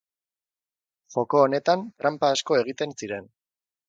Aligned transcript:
Joko 1.15 1.41
honetan 1.47 1.83
tranpa 2.03 2.31
asko 2.37 2.57
egiten 2.61 2.97
ziren. 3.03 3.29